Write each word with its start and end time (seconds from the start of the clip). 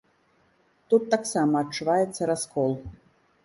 Тут 0.93 1.03
таксама 1.13 1.55
адчуваецца 1.67 2.21
раскол. 2.33 2.71